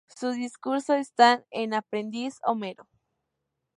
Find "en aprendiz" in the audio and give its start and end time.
1.51-2.37